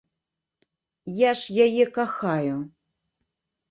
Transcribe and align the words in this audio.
Я 1.19 1.31
ж 1.43 1.69
яе 1.69 1.85
кахаю. 2.01 2.55